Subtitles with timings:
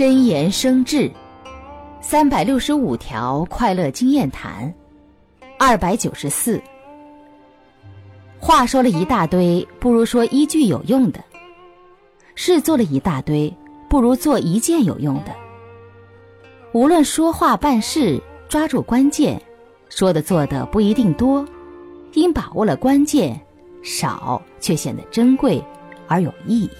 [0.00, 1.10] 真言生智
[2.00, 4.72] 三百六十五条快乐经验谈
[5.58, 6.58] 二百九十四。
[8.38, 11.22] 话说了一大堆不如说一句有用的
[12.34, 13.54] 事做了一大堆
[13.90, 15.36] 不如做一件有用的。
[16.72, 19.38] 无论说话办事抓住关键
[19.90, 21.46] 说的做的不一定多
[22.14, 23.38] 因把握了关键
[23.82, 25.62] 少却显得珍贵
[26.08, 26.70] 而有意义。